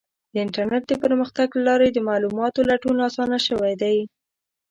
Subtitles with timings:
[0.31, 3.97] د انټرنیټ د پرمختګ له لارې د معلوماتو لټون اسانه شوی دی.